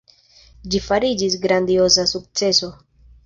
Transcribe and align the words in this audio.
Ĝi 0.75 0.79
fariĝis 0.85 1.37
grandioza 1.45 2.07
sukceso. 2.15 2.73